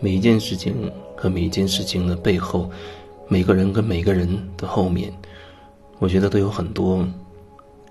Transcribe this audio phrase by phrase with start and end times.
[0.00, 2.70] 每一件事情和每一件事情的背后，
[3.28, 5.12] 每个人跟每个人的后面，
[5.98, 7.06] 我觉得都有很多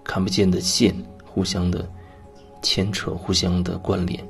[0.04, 0.94] 看不见的线，
[1.26, 1.88] 互相的
[2.62, 4.24] 牵扯，互相的关联。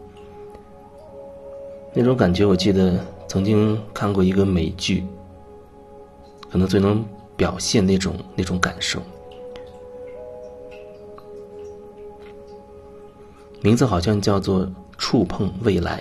[1.94, 5.04] 那种感觉，我记得曾经看过一个美剧，
[6.50, 7.04] 可能最能
[7.36, 9.02] 表现那种那种感受。
[13.62, 14.66] 名字好像叫做
[14.98, 16.00] 《触碰未来》。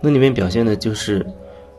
[0.00, 1.24] 那里面表现的就是，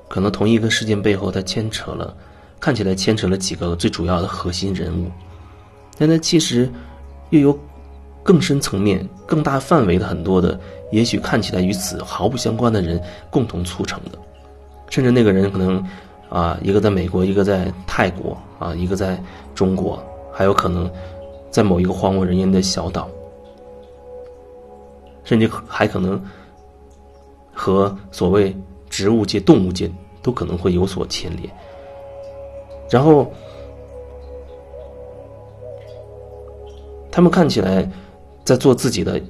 [0.07, 2.15] 可能同一个事件背后，它牵扯了，
[2.59, 5.09] 看起来牵扯了几个最主要的核心人物，
[5.97, 6.71] 但它其实
[7.31, 7.57] 又有
[8.21, 10.59] 更深层面、更大范围的很多的，
[10.91, 14.19] 也许看起来与此毫不相关的人共同促成的，
[14.89, 15.83] 甚至那个人可能
[16.29, 19.19] 啊，一个在美国，一个在泰国啊，一个在
[19.55, 19.99] 中国，
[20.31, 20.87] 还有可能
[21.49, 23.09] 在某一个荒无人烟的小岛，
[25.23, 26.21] 甚至还可能。
[27.53, 28.55] 和所谓
[28.89, 31.49] 植物界、动物界都可能会有所牵连，
[32.89, 33.31] 然后
[37.11, 37.89] 他们看起来
[38.43, 39.21] 在做自己的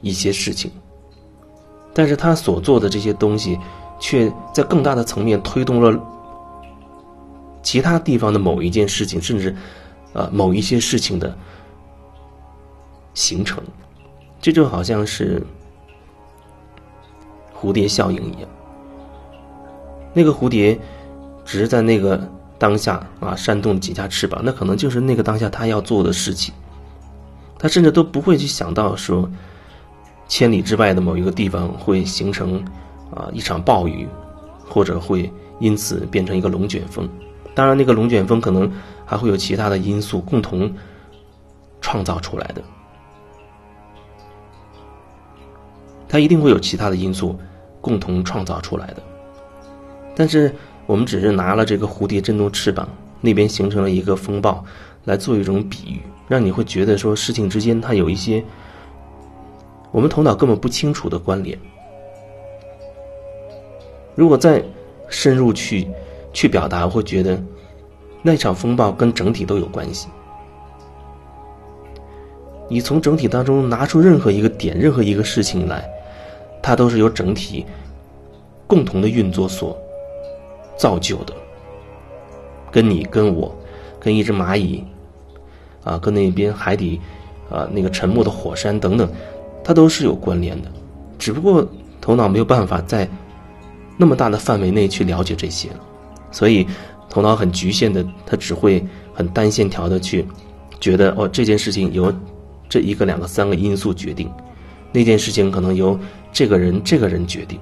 [0.00, 0.70] 一些事情，
[1.94, 3.58] 但是他所做的这些东西，
[4.00, 5.98] 却在更大的层面推动了
[7.62, 9.54] 其他地方的某一件事情，甚至
[10.12, 11.36] 呃某一些事情的
[13.14, 13.62] 形成，
[14.40, 15.42] 这就好像是。
[17.60, 18.48] 蝴蝶效应一样，
[20.14, 20.78] 那个蝴蝶
[21.44, 22.20] 只是在那个
[22.58, 26.54] 当下啊扇动几下翅膀，那可能就是那个当下他要做的事情。
[27.58, 29.28] 他甚至都不会去想到说，
[30.28, 32.62] 千里之外的某一个地方会形成
[33.10, 34.06] 啊一场暴雨，
[34.64, 35.28] 或者会
[35.58, 37.08] 因此变成一个龙卷风。
[37.56, 38.70] 当然，那个龙卷风可能
[39.04, 40.72] 还会有其他的因素共同
[41.80, 42.62] 创造出来的。
[46.08, 47.38] 它一定会有其他的因素
[47.80, 49.02] 共同创造出来的，
[50.16, 50.52] 但是
[50.86, 52.88] 我们只是拿了这个蝴蝶振动翅膀
[53.20, 54.64] 那边形成了一个风暴
[55.04, 58.42] 来做一种比喻，让你会觉得说事情之间它有一些
[59.92, 61.58] 我们头脑根本不清楚的关联。
[64.14, 64.64] 如果再
[65.08, 65.86] 深入去
[66.32, 67.40] 去表达，会觉得
[68.22, 70.08] 那场风暴跟整体都有关系。
[72.68, 75.88] 你从整体当中拿出任何一个点，任何一个事情来。
[76.62, 77.64] 它都是由整体
[78.66, 79.76] 共同的运作所
[80.76, 81.32] 造就的，
[82.70, 83.54] 跟你、跟我、
[83.98, 84.84] 跟一只蚂蚁，
[85.84, 87.00] 啊，跟那边海底
[87.50, 89.08] 啊那个沉没的火山等等，
[89.64, 90.70] 它都是有关联的。
[91.18, 91.66] 只不过
[92.00, 93.08] 头脑没有办法在
[93.96, 95.68] 那么大的范围内去了解这些，
[96.30, 96.66] 所以
[97.10, 100.24] 头脑很局限的，它只会很单线条的去
[100.78, 102.12] 觉得哦，这件事情由
[102.68, 104.30] 这一个、两个、三个因素决定，
[104.98, 105.98] 那件事情可能由。
[106.30, 107.58] 这个人，这个人决定，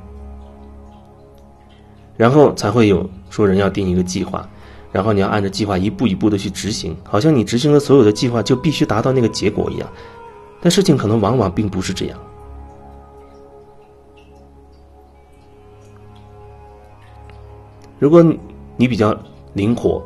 [2.16, 4.46] 然后才会有说人要定一个计划，
[4.90, 9.88] 然后你要按照计划一步一步的去执行，好像你执行了所有的计划就必须达到那个结果一样，
[10.60, 12.18] 但事情可能往往并不是这样。
[18.00, 18.22] 如果
[18.76, 19.16] 你比较
[19.54, 20.02] 灵活，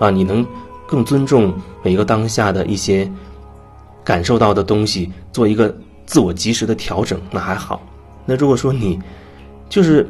[0.00, 0.44] 啊，你能
[0.86, 1.52] 更尊重
[1.82, 3.08] 每一个当下的一些
[4.02, 5.72] 感受到的东西，做一个。
[6.06, 7.82] 自我及时的调整那还好，
[8.24, 8.98] 那如果说你
[9.68, 10.08] 就是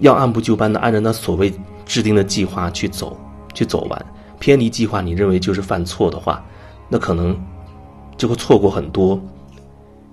[0.00, 1.52] 要按部就班的按照那所谓
[1.86, 3.16] 制定的计划去走，
[3.54, 4.06] 去走完，
[4.38, 6.44] 偏离计划，你认为就是犯错的话，
[6.88, 7.36] 那可能
[8.16, 9.18] 就会错过很多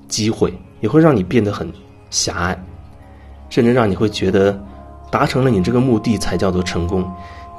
[0.08, 1.72] 机会，也会让你变得很
[2.10, 2.66] 狭隘，
[3.50, 4.58] 甚至让你会觉得
[5.12, 7.06] 达成了你这个目的才叫做成功。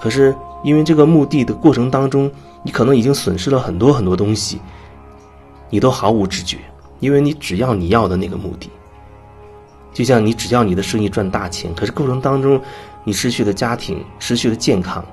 [0.00, 0.34] 可是
[0.64, 2.30] 因为这个目的的过程当中，
[2.62, 4.58] 你可能已经损失了很多很多东西，
[5.68, 6.58] 你都毫无知觉。
[7.00, 8.70] 因为你只要你要的那个目的，
[9.92, 12.60] 就像你只要你的生意赚大钱，可是过程当中，
[13.04, 15.04] 你失去了家庭，失去了健康，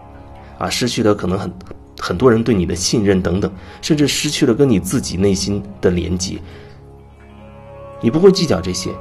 [0.58, 1.54] 啊，失去了可能很
[2.00, 3.52] 很多人对你的信任等等，
[3.82, 6.38] 甚至失去了跟你自己内心的连接。
[8.02, 8.92] 你不会计较这些，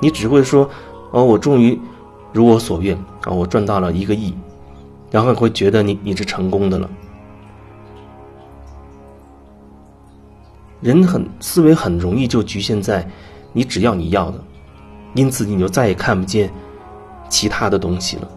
[0.00, 0.68] 你只会说
[1.12, 1.78] ：“哦，我终于
[2.32, 4.34] 如我所愿啊，我赚到了一个亿。”
[5.10, 6.88] 然后会觉得你你是成功的了。
[10.82, 13.08] 人很思维很容易就局限在
[13.52, 14.44] 你只要你要的，
[15.14, 16.52] 因此你就再也看不见
[17.28, 18.28] 其他的东西了，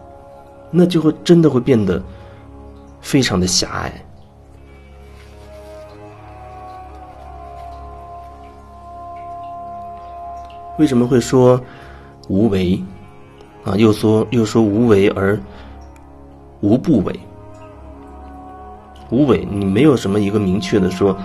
[0.69, 2.01] 那就会真的会变得
[3.01, 3.91] 非常的狭隘。
[10.77, 11.59] 为什么会说
[12.27, 12.79] 无为
[13.63, 13.75] 啊？
[13.75, 15.39] 又说又说无为而
[16.61, 17.19] 无不为。
[19.09, 21.15] 无为，你没有什么一个明确的说，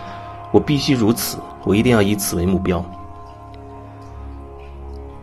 [0.53, 2.85] 我必须如此，我一定要以此为目标。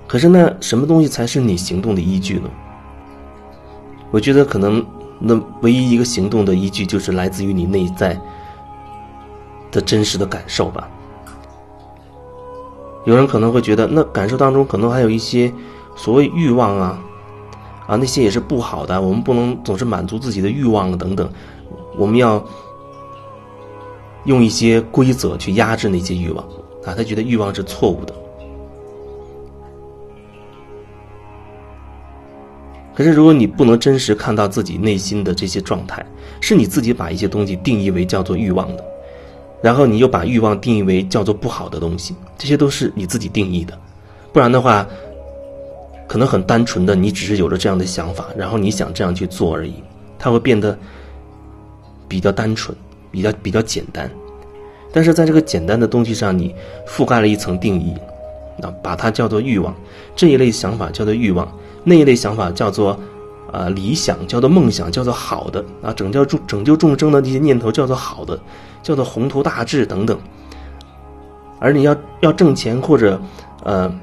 [0.07, 2.49] 可是那什么东西才是你行动的依据呢？
[4.09, 4.85] 我觉得可能
[5.19, 8.17] 那唯一一个行动的依据就是来自于你内在
[9.69, 10.87] 的真实的感受吧。
[13.03, 15.51] 有人可能会觉得，那感受当中可能还有一些
[15.95, 16.99] 所谓欲望啊，
[17.85, 19.01] 啊那些也是不好的。
[19.01, 21.29] 我们不能总是满足自己的欲望等等，
[21.97, 22.41] 我们要
[24.27, 26.45] 用一些规则去压制那些欲望
[26.85, 26.93] 啊。
[26.95, 28.13] 他觉得欲望是错误的。
[32.93, 36.05] 可是如果你不能真实看到自己内心的这些状态，
[36.41, 38.85] 是你自己把一些东西定义为叫做欲望的。
[39.61, 43.75] 然后你又把欲望定义为叫做不好的东西，这些都是你自己定义的，
[44.31, 44.87] 不然的话，
[46.07, 49.73] 可能很单纯的你只是有着这样的想法，然后你想这样去做而已，
[50.19, 50.77] 它会变得
[52.07, 52.75] 比较单纯，
[53.17, 54.09] 比较比较简单。
[54.93, 56.53] 但是在这个简单的东西上，你
[56.87, 57.93] 覆盖了一层定义，
[58.61, 59.75] 啊，把它叫做欲望，
[60.15, 61.47] 这一类想法叫做欲望，
[61.83, 62.97] 那一类想法叫做
[63.51, 68.39] 啊理想，叫做梦想，叫做好的啊，拯救众拯救众生的这些念头叫做好的。
[68.83, 70.17] 叫做宏图大志等等，
[71.59, 73.19] 而你要要挣钱或者，
[73.65, 73.93] 呃，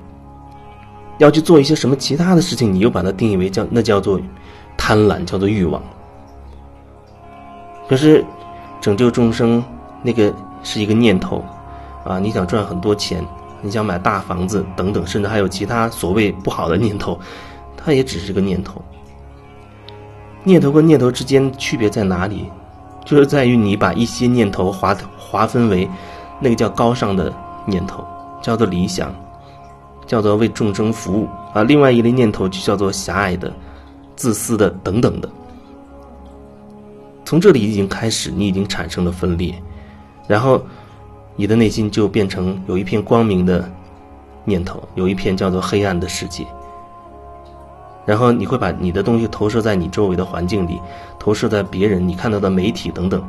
[1.17, 4.21] 要去做一些什么其他的事情，你又把它定义为叫那叫做
[4.77, 5.83] 贪婪，叫做欲望。
[7.89, 8.23] 可是
[8.85, 9.65] 拯救众生
[10.03, 10.31] 那个
[10.63, 11.43] 是一个念头，
[12.05, 13.25] 啊，你想赚很多钱，
[13.63, 17.19] 你想买大房子等等，甚至还有其他所谓不好的念头，
[17.79, 18.85] 它也只是个念头。
[20.43, 22.45] 念头跟念头之间区别在哪里？
[23.07, 25.89] 就是在于你把一些念头划划分为，
[26.39, 27.33] 那个叫高尚的
[27.65, 28.05] 念头，
[28.43, 29.15] 叫做理想，
[30.07, 33.51] 叫做为众生服务啊；另外一类念头就叫做狭隘的、
[34.15, 35.29] 自私的等等的。
[37.25, 39.55] 从这里已经开始，你已经产生了分裂，
[40.29, 40.63] 然后
[41.37, 43.71] 你的内心就变成有一片光明的
[44.45, 46.47] 念头，有一片叫做黑暗的世界。
[48.07, 50.79] 然后你会把你的东西投射在你周围的环境里，
[51.19, 53.25] 投射在别人你看到的媒体等等。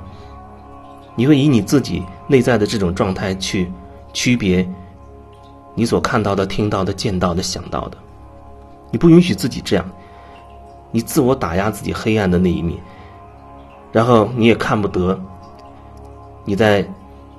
[1.16, 3.72] 你会以你自己内在的这种状态去
[4.12, 4.68] 区别
[5.74, 7.98] 你所看到的、听到的、见到的、想到的。
[8.92, 9.90] 你不允许自己这样，
[10.92, 12.78] 你自我打压自己黑暗的那一面，
[13.96, 15.18] 然后你也看不得
[16.44, 16.86] 你在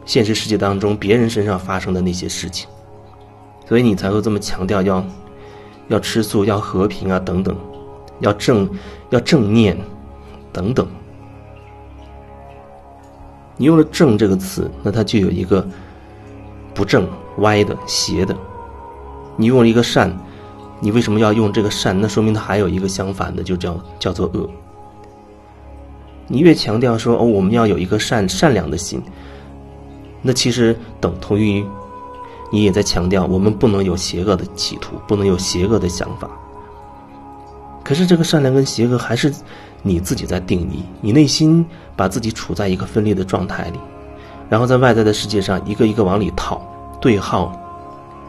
[0.07, 2.67] 现实世界当中别人身上发生的那些事情，
[3.69, 5.05] 所以你才会这么强调要。
[5.89, 7.57] 要吃素，要和平啊，等等，
[8.19, 8.69] 要正，
[9.11, 9.79] 要正念，
[10.53, 10.85] 等等。
[13.57, 15.65] 你用了“正”这个词，那它就有一个
[16.75, 18.37] 不正、歪的、邪的。
[19.37, 20.13] 你用了一个“善”，
[20.83, 21.95] 你为什么要用这个“善”？
[22.03, 24.51] 那说明它还有一个相反的，就叫叫做恶。
[26.29, 29.03] 你越强调说哦，我们要有一个善善良的心，
[30.23, 31.65] 那其实等同于。
[32.53, 36.31] 你也在强调，我们不能有邪恶的企图，不能有邪恶的想法。
[37.83, 39.35] 可是，这个善良跟邪恶还是
[39.83, 40.85] 你自己在定义。
[41.01, 43.81] 你内心把自己处在一个分裂的状态里，
[44.49, 46.63] 然后在外在的世界上一个一个往里套，
[47.01, 47.53] 对号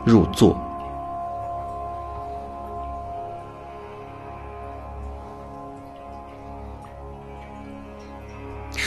[0.04, 0.60] 入座。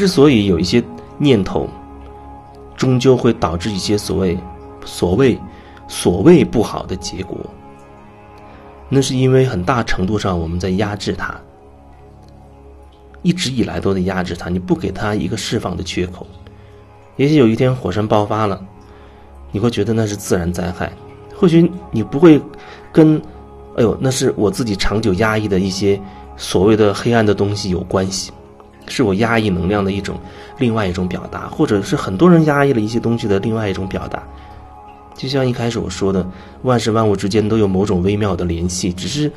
[0.01, 0.83] 之所以有一些
[1.19, 1.69] 念头，
[2.75, 4.39] 终究会导致一些所谓。
[4.87, 5.39] 所谓
[5.87, 7.37] 所谓不好的结果，
[8.89, 11.39] 那是因为很大程度上我们在压制它，
[13.21, 14.49] 一直以来都在压制它。
[14.49, 16.27] 你不给它一个释放的缺口，
[17.17, 18.59] 也许有一天火山爆发了，
[19.53, 20.91] 你会觉得那是自然灾害。
[21.37, 22.41] 或许你不会
[22.91, 23.21] 跟
[23.77, 26.01] “哎呦，那是我自己长久压抑的一些
[26.39, 28.33] 所谓的黑暗的东西有关系”，
[28.91, 30.19] 是我压抑能量的一种
[30.59, 34.23] 另外一种表达，或者是很多人压抑了一些东西的另外一种表达。
[35.15, 36.27] 就像一开始我说的，
[36.63, 39.31] 万事万物之间都有某种微妙的联系，只是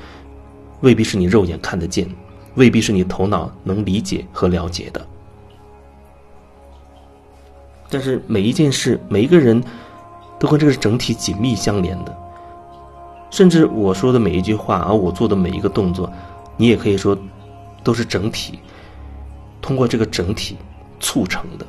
[0.82, 2.08] 未必是你肉眼看得见，
[2.56, 5.06] 未必是你头脑能理解和了解的。
[7.90, 9.64] 但是每一件事，每一个人
[10.40, 12.18] 都跟这个整体紧密相连的。
[13.30, 16.12] 甚至我说的每一句话，而我做的每一个动作，
[16.56, 17.18] 你也可以说
[17.84, 18.60] 都是整体，
[19.64, 20.58] 通过这个整体
[21.00, 21.66] 促成的。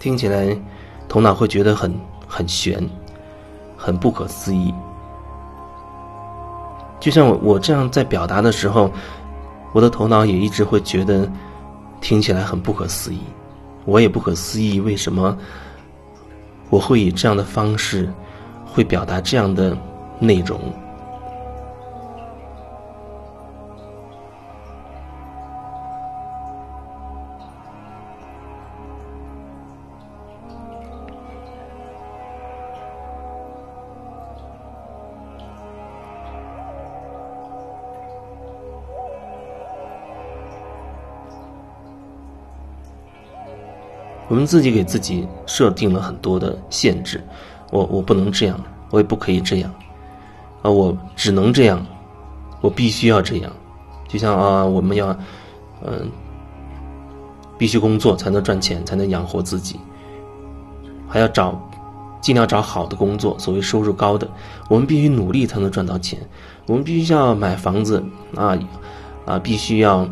[0.00, 0.56] 听起来，
[1.08, 1.94] 头脑会觉得很
[2.26, 2.82] 很悬，
[3.76, 4.74] 很不可思议。
[6.98, 8.90] 就像我我这样在表达的时候，
[9.72, 11.30] 我的头脑也一直会觉得
[12.00, 13.20] 听起来很不可思议。
[13.84, 15.36] 我也不可思议，为什么
[16.70, 18.10] 我会以这样的方式
[18.64, 19.76] 会表达这样的
[20.18, 20.58] 内容？
[44.28, 47.22] 我们自己给自己设定了很多的限制，
[47.70, 48.58] 我我不能这样，
[48.90, 49.70] 我也不可以这样，
[50.62, 51.84] 啊，我只能这样，
[52.62, 53.52] 我必须要这样，
[54.08, 55.14] 就像啊，我们要，
[55.84, 56.10] 嗯，
[57.58, 59.78] 必须工作才能赚钱，才能养活自己，
[61.06, 61.60] 还要找，
[62.22, 64.26] 尽量找好的工作，所谓收入高的，
[64.70, 66.18] 我们必须努力才能赚到钱，
[66.66, 68.02] 我们必须要买房子
[68.34, 68.58] 啊，
[69.26, 70.08] 啊，必须要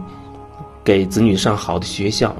[0.84, 2.36] 给子女上好的学校。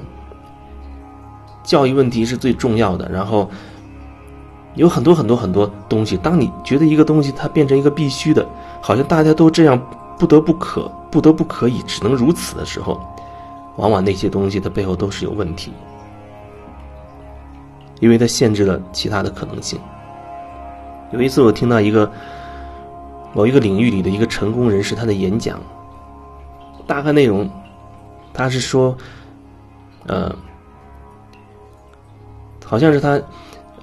[1.63, 3.49] 教育问题是最重要的，然后
[4.75, 6.17] 有很多很多很多东西。
[6.17, 8.45] 当你觉得一个东西它变成一个必须的，
[8.81, 9.81] 好像大家都这样，
[10.19, 12.99] 不得不可，不得不可以，只能如此的时候，
[13.77, 15.71] 往往那些东西的背后都是有问题，
[18.01, 19.79] 因为它限制了其他的可能性。
[21.11, 22.11] 有一次我听到一个
[23.33, 25.59] 某一个领域里的一个成功人士他的演讲，
[26.85, 27.49] 大概内容
[28.33, 28.95] 他是说，
[30.07, 30.35] 呃。
[32.65, 33.19] 好像是他，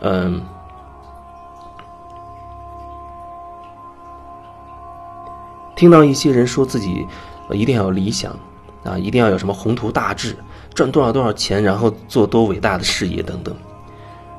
[0.01, 0.41] 嗯，
[5.77, 7.07] 听到一些人说自己
[7.53, 8.35] 一定要有理想
[8.85, 10.37] 啊，一定要有什么宏图大志，
[10.75, 13.55] 赚多少多少钱，然后做多伟大的事业等等。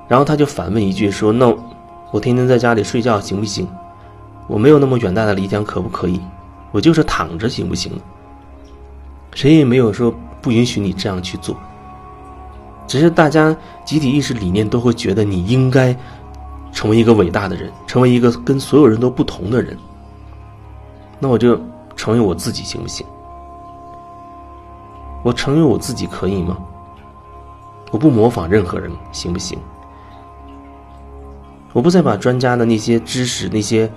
[0.07, 1.47] 然后他就反问一句说：“那
[2.11, 3.67] 我天天在家里睡觉行不行？
[4.47, 6.19] 我没有那么远大的理想，可不可以？
[6.71, 7.93] 我就是躺着行不行？”
[9.33, 11.55] 谁也没有说不允许你这样去做。
[12.91, 13.55] 只是大家
[13.85, 15.95] 集体意识理念都会觉得你应该
[16.73, 19.77] 成为一个伟大的人，成为一个跟所有人都不同的人。
[21.17, 21.57] 那我就
[21.95, 23.07] 成为我自己行不行？
[25.23, 26.57] 我成为我自己可以吗？
[27.91, 29.57] 我不模仿任何人行不行？
[31.71, 33.89] 我不再把专家的那些知识、那些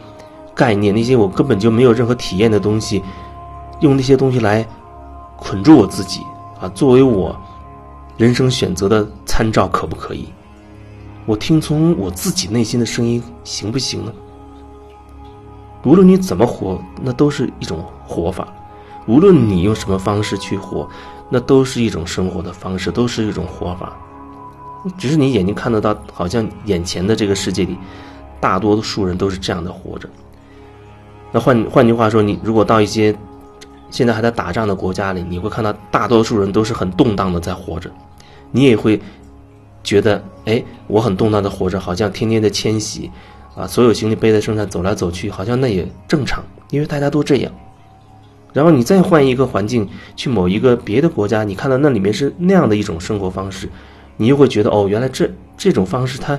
[0.55, 3.03] 概念、那些我根本就没有任何体验的东西，
[3.81, 4.65] 用那些东西来
[5.37, 6.21] 捆住我自己
[6.61, 7.37] 啊，作为我。
[8.17, 10.29] 人生选择的参照可不可以？
[11.27, 14.13] 我听从我自己内心的声音行不行呢？
[15.83, 18.47] 无论你怎么活，那都是一种活法；
[19.07, 20.89] 无论你用什么方式去活，
[21.29, 23.97] 那都是一种生活的方式，都是一种活法。
[24.97, 27.77] 只是你眼睛看得到，好像眼前的这个世界里，
[28.41, 30.09] 大多数人都是这样的活着。
[31.33, 33.17] 那换换句话说，你如果到一些……
[33.95, 37.89] 现在还在打仗的国家里，你会看到大多数人都是很动荡的在活着，
[38.51, 39.01] 你也会
[39.85, 43.09] 觉得，哎，我很动荡的活着，好像天天的迁徙，
[43.55, 47.53] 啊，所有行李背在身上走来走去，好像那也正常，因为大家都这样。
[48.53, 53.69] 然后你再换一个环境，去某一个别的国家，你看到那里面是那样的一种生活方式，
[54.17, 56.37] 你又会觉得，哦，原来这这种方式它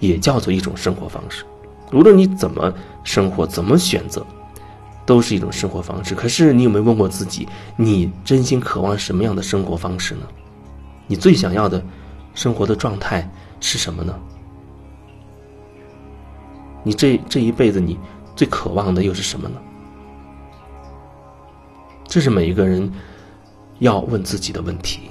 [0.00, 1.44] 也叫做一种生活方式。
[1.92, 2.72] 无论你怎么
[3.04, 4.24] 生活，怎么选择。
[5.06, 10.26] 都是一种生活方式，可是你有没有问过自己，你真心渴望什么样的生活方式呢？
[11.06, 11.82] 你最想要的
[12.34, 14.18] 生活的状态是什么呢？
[16.82, 17.96] 你这这一辈子你
[18.34, 19.56] 最渴望的又是什么呢？
[22.08, 22.92] 这是每一个人
[23.78, 25.10] 要问自己的问题。